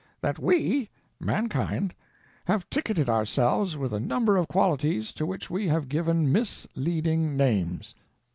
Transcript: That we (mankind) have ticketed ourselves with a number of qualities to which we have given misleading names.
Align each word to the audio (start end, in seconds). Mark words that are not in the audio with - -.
That 0.21 0.39
we 0.39 0.89
(mankind) 1.19 1.93
have 2.45 2.67
ticketed 2.71 3.07
ourselves 3.07 3.77
with 3.77 3.93
a 3.93 3.99
number 3.99 4.35
of 4.35 4.47
qualities 4.47 5.13
to 5.13 5.27
which 5.27 5.51
we 5.51 5.67
have 5.67 5.87
given 5.89 6.31
misleading 6.31 7.37
names. 7.37 7.93